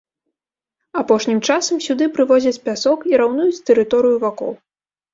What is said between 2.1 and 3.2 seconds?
прывозяць пясок